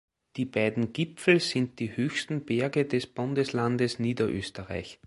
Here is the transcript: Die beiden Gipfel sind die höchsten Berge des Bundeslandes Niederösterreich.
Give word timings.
Die 0.35 0.45
beiden 0.45 0.93
Gipfel 0.93 1.39
sind 1.39 1.77
die 1.77 1.95
höchsten 1.95 2.43
Berge 2.43 2.85
des 2.85 3.05
Bundeslandes 3.05 3.99
Niederösterreich. 3.99 4.97